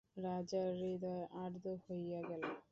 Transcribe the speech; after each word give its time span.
রাজার 0.23 0.69
হৃদয় 0.79 1.23
আর্দ্র 1.41 1.65
হইয়া 1.85 2.21
গেল। 2.29 2.41